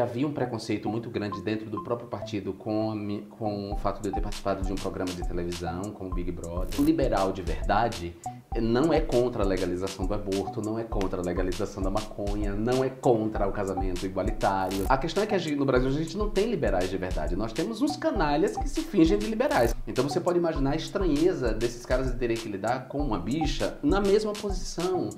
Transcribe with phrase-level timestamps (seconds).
[0.00, 4.12] Havia um preconceito muito grande dentro do próprio partido com, com o fato de eu
[4.12, 6.80] ter participado de um programa de televisão como Big Brother.
[6.80, 8.16] O liberal de verdade
[8.60, 12.82] não é contra a legalização do aborto, não é contra a legalização da maconha, não
[12.82, 14.86] é contra o casamento igualitário.
[14.88, 17.82] A questão é que no Brasil a gente não tem liberais de verdade, nós temos
[17.82, 19.74] uns canalhas que se fingem de liberais.
[19.86, 23.78] Então você pode imaginar a estranheza desses caras de terem que lidar com uma bicha
[23.82, 25.10] na mesma posição,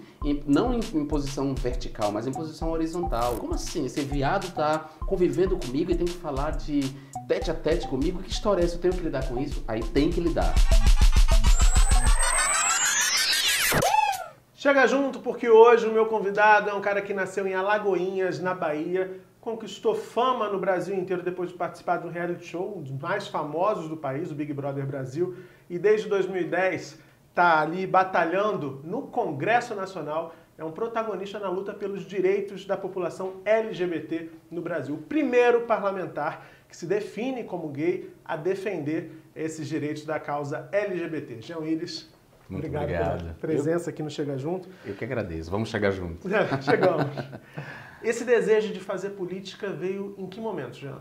[0.47, 3.37] não em, posição vertical, mas em posição horizontal.
[3.37, 3.87] Como assim?
[3.87, 4.70] Esse viado tá
[5.07, 6.81] convivendo comigo e tem que falar de
[7.27, 8.23] tete a tete comigo?
[8.23, 8.77] Que história é essa?
[8.77, 9.65] Eu tenho que lidar com isso?
[9.67, 10.55] Aí tem que lidar.
[14.55, 18.53] Chega junto porque hoje o meu convidado é um cara que nasceu em Alagoinhas, na
[18.55, 22.93] Bahia, conquistou fama no Brasil inteiro depois de participar de um reality show, um dos
[22.93, 25.35] mais famosos do país, o Big Brother Brasil,
[25.69, 26.99] e desde 2010
[27.31, 33.41] está ali batalhando no Congresso Nacional, é um protagonista na luta pelos direitos da população
[33.47, 34.95] LGBT no Brasil.
[34.95, 41.41] O primeiro parlamentar que se define como gay a defender esses direitos da causa LGBT.
[41.41, 42.11] Jean Willis,
[42.47, 43.19] muito obrigado, obrigado.
[43.21, 44.69] pela presença eu, aqui no Chega Junto.
[44.85, 45.51] Eu que agradeço.
[45.51, 46.29] Vamos chegar junto.
[46.29, 47.07] É, chegamos.
[48.05, 50.99] Esse desejo de fazer política veio em que momento, Jean?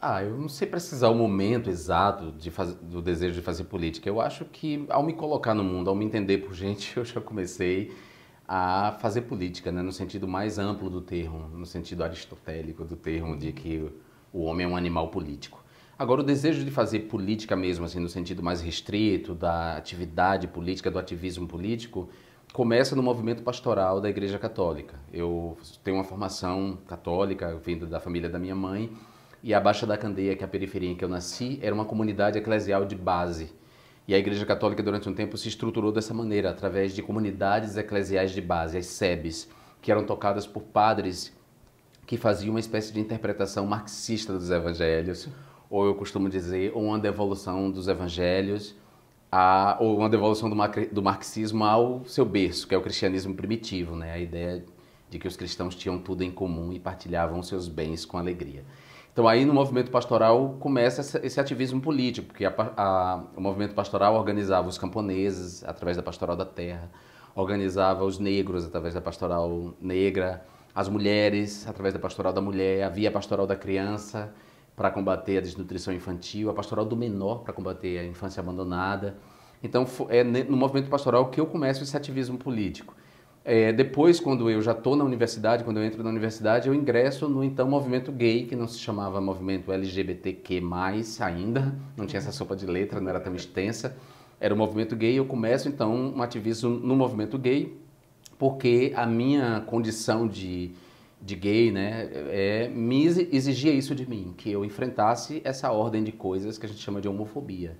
[0.00, 4.08] Ah, eu não sei precisar o momento exato de fazer, do desejo de fazer política.
[4.08, 7.20] Eu acho que ao me colocar no mundo, ao me entender por gente, eu já
[7.20, 7.90] comecei
[8.46, 13.36] a fazer política, né, no sentido mais amplo do termo, no sentido aristotélico do termo
[13.36, 13.90] de que
[14.32, 15.64] o homem é um animal político.
[15.98, 20.90] Agora, o desejo de fazer política mesmo, assim, no sentido mais restrito, da atividade política,
[20.90, 22.08] do ativismo político,
[22.52, 24.98] começa no movimento pastoral da Igreja Católica.
[25.12, 28.92] Eu tenho uma formação católica, vindo da família da minha mãe,
[29.42, 31.84] e a Baixa da Candeia, que é a periferia em que eu nasci, era uma
[31.84, 33.52] comunidade eclesial de base.
[34.06, 38.32] E a Igreja Católica, durante um tempo, se estruturou dessa maneira, através de comunidades eclesiais
[38.32, 39.48] de base, as SEBs,
[39.80, 41.34] que eram tocadas por padres
[42.06, 45.28] que faziam uma espécie de interpretação marxista dos evangelhos,
[45.70, 48.76] ou eu costumo dizer, uma devolução dos evangelhos,
[49.32, 50.56] a, ou uma devolução do,
[50.92, 54.12] do marxismo ao seu berço, que é o cristianismo primitivo, né?
[54.12, 54.64] a ideia
[55.08, 58.64] de que os cristãos tinham tudo em comum e partilhavam seus bens com alegria.
[59.14, 64.16] Então aí no movimento pastoral começa esse ativismo político, porque a, a, o movimento pastoral
[64.16, 66.90] organizava os camponeses através da pastoral da terra,
[67.32, 70.44] organizava os negros através da pastoral negra,
[70.74, 74.34] as mulheres através da pastoral da mulher, havia a pastoral da criança,
[74.74, 79.16] para combater a desnutrição infantil, a pastoral do menor para combater a infância abandonada.
[79.62, 82.96] Então, é no movimento pastoral que eu começo esse ativismo político.
[83.44, 87.28] É, depois, quando eu já estou na universidade, quando eu entro na universidade, eu ingresso
[87.28, 90.62] no então movimento gay, que não se chamava movimento LGBTQ+,
[91.20, 93.96] ainda, não tinha essa sopa de letra, não era tão extensa,
[94.40, 97.76] era o movimento gay, eu começo então um ativismo no movimento gay,
[98.38, 100.72] porque a minha condição de
[101.24, 106.12] de gay, né, é, me exigia isso de mim, que eu enfrentasse essa ordem de
[106.12, 107.78] coisas que a gente chama de homofobia,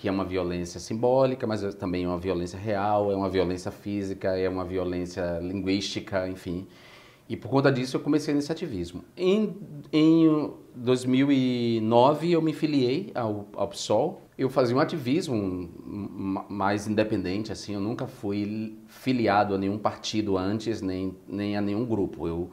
[0.00, 4.28] que é uma violência simbólica, mas também é uma violência real, é uma violência física,
[4.28, 6.66] é uma violência linguística, enfim.
[7.28, 9.04] E por conta disso eu comecei nesse ativismo.
[9.14, 9.54] Em,
[9.92, 14.22] em 2009 eu me filiei ao, ao PSOL.
[14.38, 15.68] Eu fazia um ativismo
[16.48, 17.74] mais independente, assim.
[17.74, 22.26] Eu nunca fui filiado a nenhum partido antes, nem, nem a nenhum grupo.
[22.26, 22.50] Eu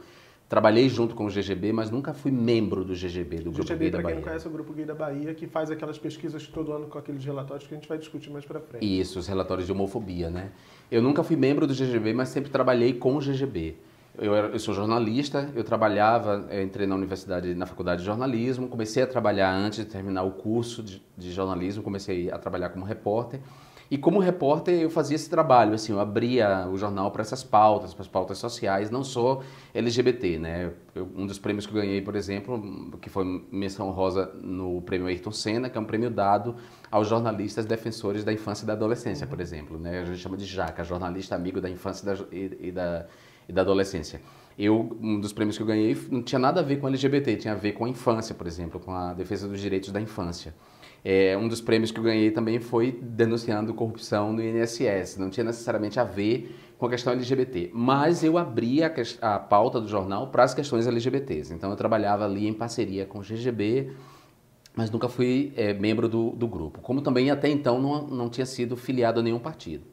[0.49, 3.91] Trabalhei junto com o GGB, mas nunca fui membro do GGB, do Grupo GGB, Gay
[3.91, 4.07] da Bahia.
[4.07, 6.87] quem não conhece, é o Grupo Gay da Bahia, que faz aquelas pesquisas todo ano
[6.87, 8.85] com aqueles relatórios que a gente vai discutir mais para frente.
[8.85, 10.51] Isso, os relatórios de homofobia, né?
[10.89, 13.75] Eu nunca fui membro do GGB, mas sempre trabalhei com o GGB.
[14.17, 18.69] Eu, era, eu sou jornalista, eu trabalhava, eu entrei na universidade, na faculdade de jornalismo,
[18.69, 22.85] comecei a trabalhar antes de terminar o curso de, de jornalismo, comecei a trabalhar como
[22.85, 23.41] repórter.
[23.89, 27.93] E como repórter eu fazia esse trabalho, assim, eu abria o jornal para essas pautas,
[27.93, 29.41] para as pautas sociais, não só
[29.73, 30.71] LGBT, né?
[30.93, 35.07] Eu, um dos prêmios que eu ganhei, por exemplo, que foi menção rosa no prêmio
[35.07, 36.55] Ayrton Senna, que é um prêmio dado
[36.91, 40.01] aos jornalistas defensores da infância e da adolescência, por exemplo, né?
[40.01, 43.05] A gente chama de JACA, jornalista amigo da infância e da, e, e da,
[43.47, 44.21] e da adolescência.
[44.59, 47.53] Eu, um dos prêmios que eu ganhei não tinha nada a ver com LGBT, tinha
[47.53, 50.53] a ver com a infância, por exemplo, com a defesa dos direitos da infância.
[51.09, 55.15] É, um dos prêmios que eu ganhei também foi denunciando corrupção no INSS.
[55.15, 59.79] Não tinha necessariamente a ver com a questão LGBT, mas eu abri a, a pauta
[59.79, 61.53] do jornal para as questões LGBTs.
[61.53, 63.93] Então eu trabalhava ali em parceria com o GGB,
[64.75, 66.81] mas nunca fui é, membro do, do, grupo.
[66.81, 69.85] Como também até então não, não tinha sido filiado a nenhum partido.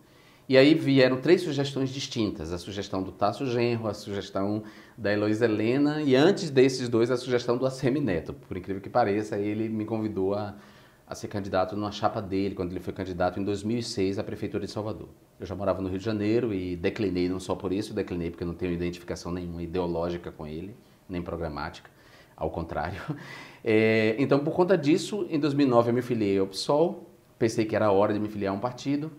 [0.49, 4.65] E aí vieram três sugestões distintas: a sugestão do Tasso Genro, a sugestão
[4.99, 8.33] da Heloísa Helena e antes desses dois a sugestão do Assemi Neto.
[8.33, 10.57] Por incrível que pareça, ele me convidou a
[11.07, 14.71] a ser candidato numa chapa dele, quando ele foi candidato em 2006 à Prefeitura de
[14.71, 15.09] Salvador.
[15.39, 18.45] Eu já morava no Rio de Janeiro e declinei não só por isso, declinei porque
[18.45, 20.75] não tenho identificação nenhuma ideológica com ele,
[21.09, 21.91] nem programática,
[22.37, 23.01] ao contrário.
[23.67, 27.09] É, então, por conta disso, em 2009 eu me filiei ao PSOL,
[27.39, 29.11] pensei que era hora de me filiar a um partido,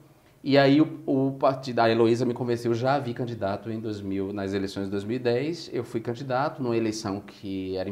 [0.44, 4.32] e aí o, o partido, a Heloísa me convenceu já a vir candidato em 2000,
[4.32, 7.90] nas eleições de 2010, eu fui candidato numa eleição que era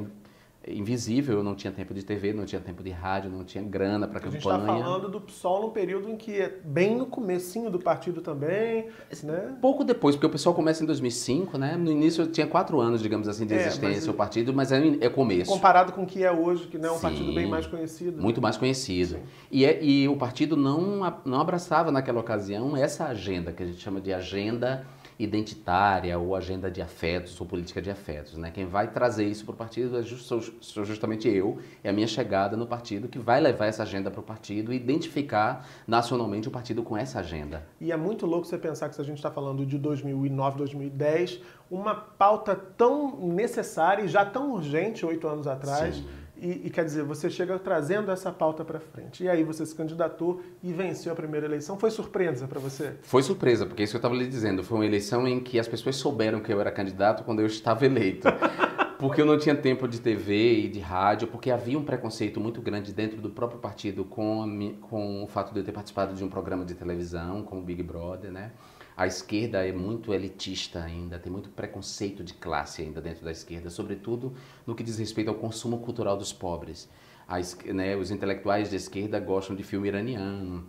[0.67, 4.07] invisível, eu não tinha tempo de TV, não tinha tempo de rádio, não tinha grana
[4.07, 4.39] para campanha.
[4.39, 7.79] A gente está falando do PSOL no período em que é bem no comecinho do
[7.79, 8.87] partido também,
[9.23, 9.55] né?
[9.61, 11.75] Pouco depois, porque o PSOL começa em 2005, né?
[11.75, 15.09] No início tinha quatro anos, digamos assim, de é, existência o partido, mas é, é
[15.09, 15.51] começo.
[15.51, 18.21] Comparado com o que é hoje, que não é um Sim, partido bem mais conhecido.
[18.21, 19.17] Muito mais conhecido.
[19.51, 23.79] E, é, e o partido não, não abraçava naquela ocasião essa agenda, que a gente
[23.79, 24.85] chama de agenda
[25.17, 28.37] identitária ou agenda de afetos ou política de afetos.
[28.37, 28.51] Né?
[28.51, 32.07] Quem vai trazer isso para o partido é just, sou, justamente eu, é a minha
[32.07, 36.51] chegada no partido que vai levar essa agenda para o partido e identificar nacionalmente o
[36.51, 37.65] partido com essa agenda.
[37.79, 41.41] E é muito louco você pensar que se a gente está falando de 2009, 2010,
[41.69, 45.95] uma pauta tão necessária e já tão urgente oito anos atrás.
[45.95, 49.23] Sim e, e, quer dizer, você chega trazendo essa pauta para frente.
[49.23, 51.79] E aí você se candidatou e venceu a primeira eleição.
[51.79, 52.95] Foi surpresa para você?
[53.01, 54.61] Foi surpresa, porque isso que eu estava lhe dizendo.
[54.61, 57.85] Foi uma eleição em que as pessoas souberam que eu era candidato quando eu estava
[57.85, 58.27] eleito.
[58.99, 62.61] porque eu não tinha tempo de TV e de rádio, porque havia um preconceito muito
[62.61, 66.23] grande dentro do próprio partido com, a, com o fato de eu ter participado de
[66.23, 68.51] um programa de televisão, como Big Brother, né?
[68.95, 73.69] A esquerda é muito elitista ainda, tem muito preconceito de classe ainda dentro da esquerda,
[73.69, 74.33] sobretudo
[74.67, 76.89] no que diz respeito ao consumo cultural dos pobres.
[77.27, 77.37] A,
[77.73, 80.67] né, os intelectuais de esquerda gostam de filme iraniano,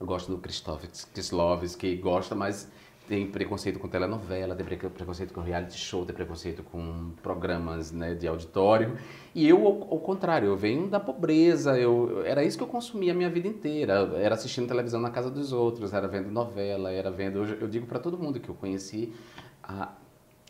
[0.00, 2.68] gostam do Krzysztof Kislovski, gosta, mas
[3.08, 8.26] tem preconceito com telenovela, tem preconceito com reality show, tem preconceito com programas né, de
[8.26, 8.96] auditório.
[9.34, 13.12] E eu, ao, ao, contrário, eu venho da pobreza, eu, era isso que eu consumia
[13.12, 14.12] a minha vida inteira.
[14.16, 17.38] Era assistindo televisão na casa dos outros, era vendo novela, era vendo.
[17.38, 19.12] Eu, eu digo para todo mundo que eu conheci
[19.62, 19.92] a,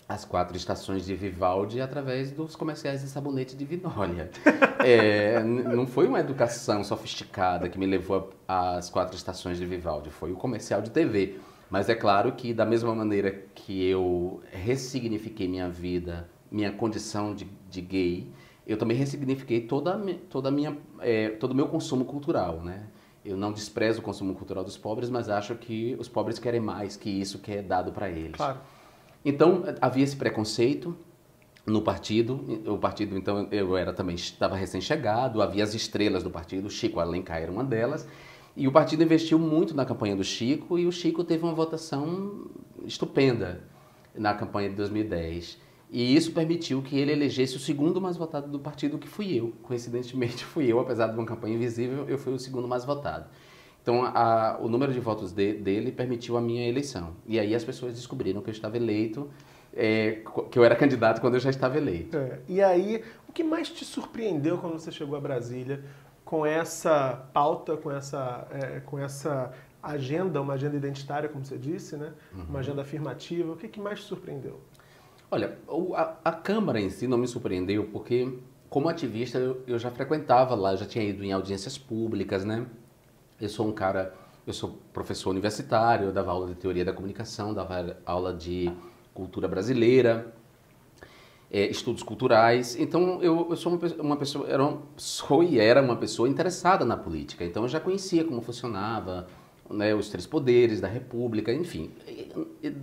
[0.08, 4.30] as quatro estações de Vivaldi através dos comerciais de sabonete de Vinólia.
[4.84, 10.32] É, não foi uma educação sofisticada que me levou às quatro estações de Vivaldi, foi
[10.32, 11.38] o comercial de TV.
[11.72, 17.48] Mas é claro que, da mesma maneira que eu ressignifiquei minha vida, minha condição de,
[17.70, 18.30] de gay,
[18.66, 19.98] eu também ressignifiquei toda,
[20.28, 22.88] toda minha, é, todo o meu consumo cultural, né?
[23.24, 26.94] Eu não desprezo o consumo cultural dos pobres, mas acho que os pobres querem mais
[26.94, 28.36] que isso que é dado para eles.
[28.36, 28.58] Claro.
[29.24, 30.94] Então, havia esse preconceito
[31.64, 32.60] no partido.
[32.66, 37.40] O partido, então, eu era também estava recém-chegado, havia as estrelas do partido, Chico Alencar
[37.40, 38.06] era uma delas.
[38.56, 42.46] E o partido investiu muito na campanha do Chico e o Chico teve uma votação
[42.84, 43.60] estupenda
[44.14, 45.58] na campanha de 2010.
[45.90, 49.52] E isso permitiu que ele elegesse o segundo mais votado do partido, que fui eu.
[49.62, 53.26] Coincidentemente, fui eu, apesar de uma campanha invisível, eu fui o segundo mais votado.
[53.82, 57.16] Então, a, o número de votos de, dele permitiu a minha eleição.
[57.26, 59.28] E aí as pessoas descobriram que eu estava eleito,
[59.74, 62.16] é, que eu era candidato quando eu já estava eleito.
[62.16, 62.38] É.
[62.48, 65.82] E aí, o que mais te surpreendeu quando você chegou a Brasília?
[66.32, 69.52] Com essa pauta, com essa, é, com essa
[69.82, 72.10] agenda, uma agenda identitária, como você disse, né?
[72.32, 72.44] Uhum.
[72.48, 73.52] uma agenda afirmativa.
[73.52, 74.58] O que, que mais te surpreendeu?
[75.30, 75.58] Olha,
[75.94, 78.38] a, a, Câmara em si não me surpreendeu, porque
[78.70, 82.64] como ativista eu, eu já frequentava lá, já tinha ido em audiências públicas, né?
[83.38, 84.14] Eu sou um cara,
[84.46, 88.72] eu sou professor universitário, eu dava aula de teoria da comunicação, dava aula de
[89.12, 90.32] cultura brasileira,
[91.52, 92.74] é, estudos culturais.
[92.80, 96.82] Então eu, eu sou uma, uma pessoa, era uma, sou e era uma pessoa interessada
[96.82, 97.44] na política.
[97.44, 99.28] Então eu já conhecia como funcionava
[99.68, 101.90] né, os três poderes da República, enfim.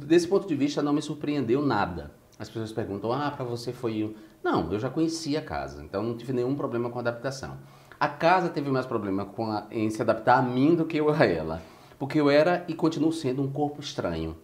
[0.06, 2.12] Desse ponto de vista não me surpreendeu nada.
[2.38, 6.16] As pessoas perguntam: ah, para você foi Não, eu já conhecia a casa, então não
[6.16, 7.58] tive nenhum problema com a adaptação.
[8.00, 11.10] A casa teve mais problema com a, em se adaptar a mim do que eu
[11.10, 11.62] a ela.
[11.98, 14.38] Porque eu era e continuo sendo um corpo estranho.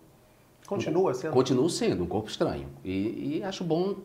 [0.67, 1.33] Continua sendo?
[1.33, 2.67] Continuo sendo um corpo estranho.
[2.83, 3.97] E, e acho bom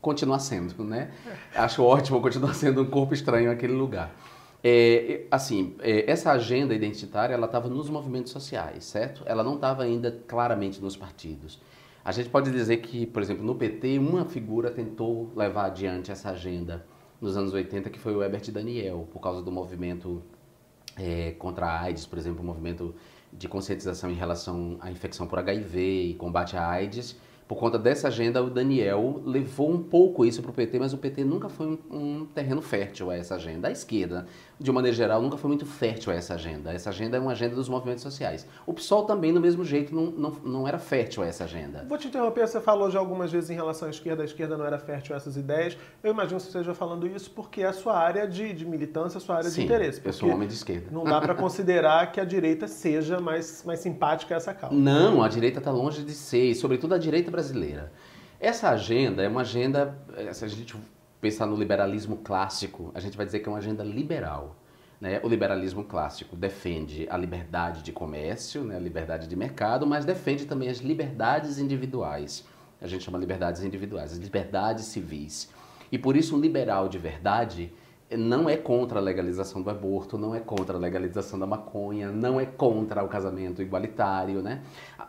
[0.00, 1.10] continuar sendo, né?
[1.54, 4.14] Acho ótimo continuar sendo um corpo estranho naquele lugar.
[4.62, 9.22] É, assim, é, essa agenda identitária, ela estava nos movimentos sociais, certo?
[9.26, 11.60] Ela não estava ainda claramente nos partidos.
[12.04, 16.30] A gente pode dizer que, por exemplo, no PT, uma figura tentou levar adiante essa
[16.30, 16.86] agenda
[17.20, 20.22] nos anos 80, que foi o Herbert Daniel, por causa do movimento
[20.96, 22.94] é, contra a AIDS, por exemplo, o movimento
[23.32, 27.16] de conscientização em relação à infecção por HIV e combate à AIDS,
[27.48, 30.98] por conta dessa agenda, o Daniel levou um pouco isso para o PT, mas o
[30.98, 33.68] PT nunca foi um, um, terreno fértil a essa agenda.
[33.68, 34.26] A esquerda,
[34.58, 36.72] de uma maneira geral, nunca foi muito fértil a essa agenda.
[36.72, 38.48] Essa agenda é uma agenda dos movimentos sociais.
[38.66, 41.86] O PSOL também, do mesmo jeito, não, não, não era fértil a essa agenda.
[41.88, 44.64] Vou te interromper, você falou já algumas vezes em relação à esquerda, a esquerda não
[44.64, 45.78] era fértil a essas ideias.
[46.02, 49.18] Eu imagino que você esteja falando isso porque é a sua área de, de militância,
[49.18, 50.00] a sua área Sim, de interesse.
[50.04, 50.88] eu sou um homem de esquerda.
[50.90, 54.74] Não dá para considerar que a direita seja mais, mais simpática a essa causa.
[54.74, 57.92] Não, a direita está longe de ser, e sobretudo a direita brasileira.
[58.40, 60.74] Essa agenda é uma agenda, eh, se a gente
[61.20, 64.56] pensar no liberalismo clássico, a gente vai dizer que é uma agenda liberal.
[64.98, 65.20] Né?
[65.22, 68.76] O liberalismo clássico defende a liberdade de comércio, né?
[68.76, 72.44] a liberdade de mercado, mas defende também as liberdades individuais.
[72.80, 75.50] A gente chama liberdades individuais, as liberdades civis.
[75.92, 77.72] E por isso um liberal de verdade
[78.10, 82.40] não é contra a legalização do aborto, não é contra a legalização da maconha, não
[82.40, 84.62] é contra o casamento igualitário, né?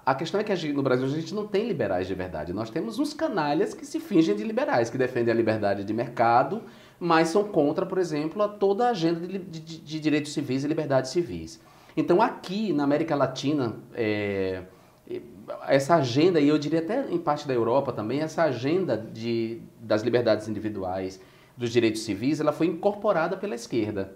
[0.04, 2.54] A questão é que no Brasil a gente não tem liberais de verdade.
[2.54, 6.63] Nós temos uns canalhas que se fingem de liberais, que defendem a liberdade de mercado,
[7.00, 10.68] mas são contra, por exemplo, a toda a agenda de, de, de direitos civis e
[10.68, 11.62] liberdades civis.
[11.96, 14.63] Então aqui na América Latina, é,
[15.68, 20.01] essa agenda, e eu diria até em parte da Europa também, essa agenda de, das
[20.01, 21.22] liberdades individuais,
[21.58, 24.16] dos direitos civis, ela foi incorporada pela esquerda,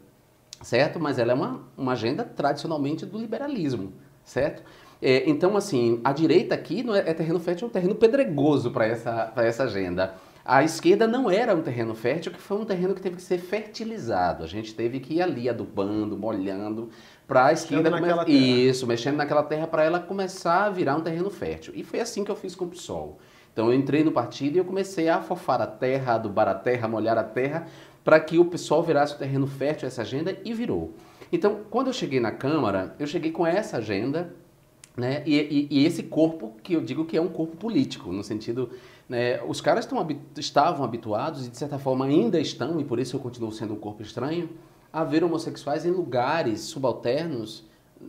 [0.62, 1.00] certo?
[1.00, 3.91] Mas ela é uma, uma agenda tradicionalmente do liberalismo,
[4.24, 4.63] certo?
[5.01, 8.69] É, então, assim, a direita aqui não é, é terreno fértil, é um terreno pedregoso
[8.69, 10.13] para essa, essa agenda.
[10.45, 13.39] A esquerda não era um terreno fértil, que foi um terreno que teve que ser
[13.39, 14.43] fertilizado.
[14.43, 16.89] A gente teve que ir ali adubando, molhando,
[17.27, 18.29] para a esquerda começar.
[18.29, 21.74] Isso, mexendo naquela terra para ela começar a virar um terreno fértil.
[21.75, 23.19] E foi assim que eu fiz com o PSOL.
[23.53, 26.88] Então eu entrei no partido e eu comecei a afofar a terra, adubar a terra,
[26.88, 27.67] molhar a terra,
[28.03, 30.93] para que o pessoal virasse o terreno fértil essa agenda e virou.
[31.31, 34.34] Então, quando eu cheguei na Câmara, eu cheguei com essa agenda
[34.96, 35.24] né?
[35.25, 38.70] E, e, e, esse corpo que eu digo que é um corpo político, no sentido,
[39.08, 40.05] né, os caras estão,
[40.38, 43.77] estavam habituados e de certa forma ainda estão, e por isso eu continuo sendo um
[43.77, 44.50] corpo estranho,
[44.91, 47.63] a ver homossexuais em lugares subalternos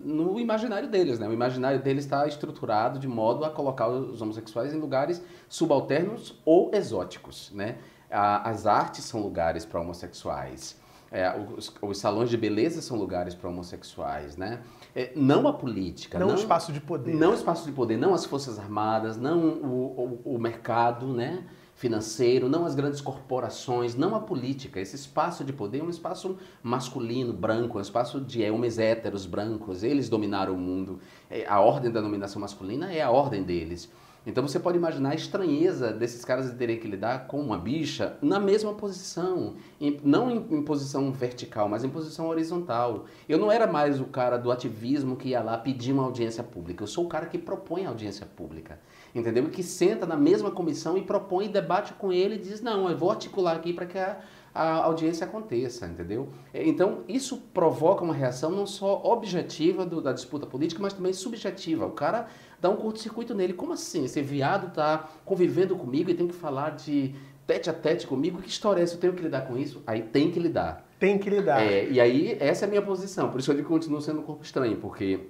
[0.05, 1.29] no imaginário deles, né?
[1.29, 6.71] O imaginário deles está estruturado de modo a colocar os homossexuais em lugares subalternos ou
[6.75, 7.79] exóticos, né?
[8.11, 10.81] As artes são lugares para homossexuais.
[11.11, 14.61] É, os, os, salões de beleza são lugares para homossexuais, né?
[14.95, 16.19] É, não a política.
[16.19, 17.15] Não, o espaço de poder.
[17.15, 21.45] Não espaço de poder, não as forças armadas, não o, o, o mercado, né?
[21.75, 24.81] Financeiro, não as grandes corporações, não a política.
[24.81, 29.27] Esse espaço de poder é um espaço masculino, branco, é um espaço de homens héteros,
[29.27, 29.83] brancos.
[29.83, 31.01] Eles dominaram o mundo.
[31.31, 33.91] É, a ordem da dominação masculina é a ordem deles.
[34.25, 38.17] Então você pode imaginar a estranheza desses caras de terem que lidar com uma bicha
[38.23, 43.07] na mesma posição, em, não em, em, posição vertical, mas em posição horizontal.
[43.29, 46.85] Eu não era mais o cara do ativismo que ia lá pedir uma audiência pública.
[46.85, 48.79] Eu sou o cara que propõe a audiência pública,
[49.13, 49.49] entendeu?
[49.49, 53.11] Que senta na mesma comissão e propõe debate com ele e diz não, eu vou
[53.11, 54.21] articular aqui para que a
[54.55, 56.29] a audiência aconteça, entendeu?
[56.53, 61.87] Então, isso provoca uma reação não só objetiva do, da disputa política, mas também subjetiva.
[61.87, 62.27] O cara
[62.61, 63.55] dá um curto-circuito nele.
[63.55, 64.05] Como assim?
[64.05, 67.15] Esse viado está convivendo comigo e tem que falar de
[67.47, 68.43] tete a tete comigo?
[68.43, 68.95] Que história é essa?
[68.95, 69.83] Eu tenho que lidar com isso?
[69.87, 70.87] Aí tem que lidar.
[70.99, 71.63] Tem que lidar.
[71.63, 73.31] É, e aí, essa é a minha posição.
[73.31, 75.29] Por isso eu continuo sendo um corpo estranho, porque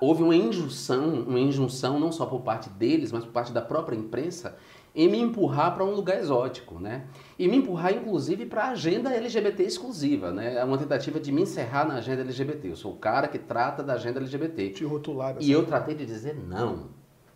[0.00, 3.96] houve uma injunção, uma injunção não só por parte deles, mas por parte da própria
[3.96, 4.56] imprensa,
[4.98, 7.06] em me empurrar para um lugar exótico, né?
[7.38, 10.56] E me empurrar, inclusive, para a agenda LGBT exclusiva, né?
[10.56, 12.68] É uma tentativa de me encerrar na agenda LGBT.
[12.68, 14.70] Eu sou o cara que trata da agenda LGBT.
[14.70, 15.36] Te rotular.
[15.38, 16.88] E eu tratei de dizer não.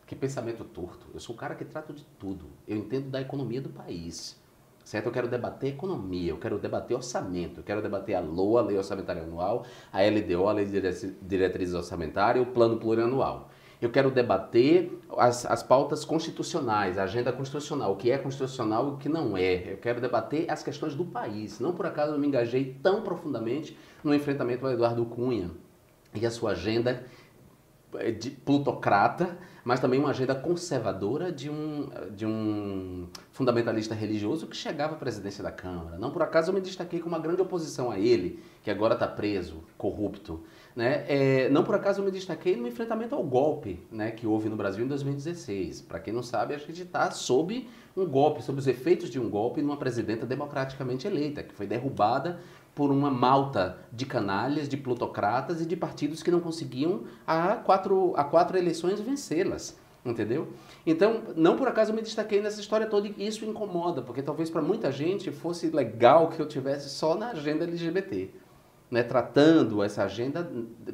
[0.05, 1.07] Que pensamento torto.
[1.15, 2.47] Eu sou o cara que trata de tudo.
[2.67, 4.43] Eu entendo da economia do país.
[4.83, 5.07] Certo?
[5.07, 8.77] Eu quero debater economia, eu quero debater orçamento, eu quero debater a LOA, a Lei
[8.77, 10.81] Orçamentária Anual, a LDO, a Lei de
[11.23, 13.51] Diretrizes Orçamentárias, o Plano Plurianual.
[13.83, 18.91] Eu quero debater as, as pautas constitucionais, a agenda constitucional, o que é constitucional e
[18.93, 19.73] o que não é.
[19.73, 21.59] Eu quero debater as questões do país.
[21.59, 25.51] Não por acaso eu me engajei tão profundamente no enfrentamento ao Eduardo Cunha
[26.15, 27.05] e a sua agenda
[27.95, 34.57] eh, de plutocrata, mas também uma agenda conservadora de um, de um fundamentalista religioso que
[34.57, 35.99] chegava à presidência da Câmara.
[35.99, 39.07] Não por acaso eu me destaquei com uma grande oposição a ele, que agora está
[39.07, 40.43] preso, corrupto.
[40.75, 41.05] Né?
[41.07, 44.57] É, não por acaso eu me destaquei no enfrentamento ao golpe né, que houve no
[44.57, 45.83] Brasil em 2016.
[45.83, 49.29] Para quem não sabe, a gente está sob um golpe, sob os efeitos de um
[49.29, 52.41] golpe numa presidenta democraticamente eleita, que foi derrubada
[52.75, 58.15] por uma malta de canalhas, de plutocratas e de partidos que não conseguiam a quatro,
[58.17, 59.81] a quatro eleições vencê-las.
[60.05, 60.49] Entendeu?
[60.85, 64.51] Então, não por acaso eu me destaquei nessa história toda e isso incomoda, porque talvez
[64.51, 68.43] para muita gente fosse legal que eu tivesse só na agenda LGBT
[68.93, 70.47] né, tratando essa agenda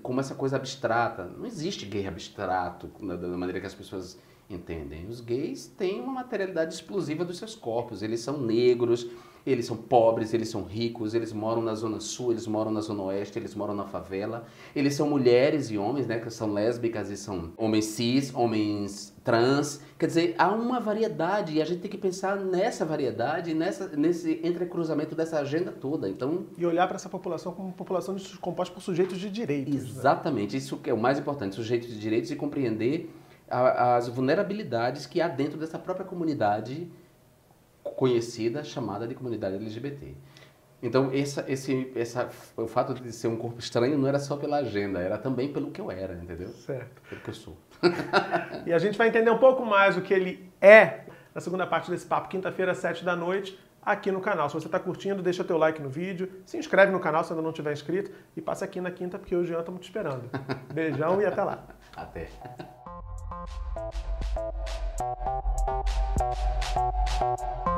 [0.05, 1.25] como essa coisa abstrata.
[1.37, 4.17] Não existe gay abstrato da, da maneira que as pessoas
[4.49, 5.09] entendem.
[5.09, 8.01] Os gays têm uma materialidade explosiva dos seus corpos.
[8.01, 9.11] Eles são negros,
[9.51, 13.03] eles são pobres, eles são ricos, eles moram na zona sul, eles moram na zona
[13.05, 14.47] oeste, eles moram na favela.
[14.75, 19.81] Eles são mulheres e homens, né, que são lésbicas e são homens cis, homens trans.
[19.99, 24.41] Quer dizer, há uma variedade e a gente tem que pensar nessa variedade, nessa, nesse
[24.43, 26.09] entrecruzamento dessa agenda toda.
[26.09, 29.75] Então, e olhar para essa população como uma população composta por sujeitos de direitos.
[29.75, 29.81] Né?
[29.81, 30.59] Exatamente, né?
[30.59, 33.11] isso que é o mais importante, sujeitos de direitos e compreender
[33.51, 36.91] a, as vulnerabilidades que há dentro dessa própria comunidade
[37.95, 40.15] conhecida chamada de comunidade LGBT.
[40.83, 44.59] Então, essa, esse, essa, o fato de ser um corpo estranho não era só pela
[44.59, 46.49] agenda, era também pelo que eu era, entendeu?
[46.49, 47.03] Certo.
[47.09, 47.57] Pelo que eu sou.
[48.65, 51.01] e a gente vai entender um pouco mais o que ele é
[51.35, 54.49] na segunda parte desse papo, quinta-feira, às sete da noite, aqui no canal.
[54.49, 57.43] Se você está curtindo, deixa teu like no vídeo, se inscreve no canal se ainda
[57.43, 60.31] não tiver inscrito e passa aqui na quinta porque o Jean está te esperando.
[60.73, 61.65] Beijão e até lá.
[61.97, 62.29] Até.
[67.19, 67.78] Thank you.